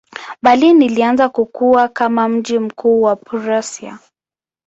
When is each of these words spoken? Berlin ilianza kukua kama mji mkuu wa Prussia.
Berlin 0.41 0.81
ilianza 0.81 1.29
kukua 1.29 1.87
kama 1.87 2.29
mji 2.29 2.59
mkuu 2.59 3.01
wa 3.01 3.15
Prussia. 3.15 3.99